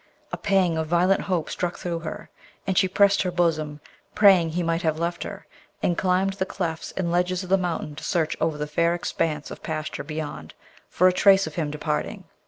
[0.31, 2.31] A pang of violent hope struck through her,
[2.65, 3.81] and she pressed her bosom,
[4.15, 5.45] praying he might have left her,
[5.83, 9.51] and climbed the clefts and ledges of the mountain to search over the fair expanse
[9.51, 10.55] of pasture beyond,
[10.89, 12.23] for a trace of him departing.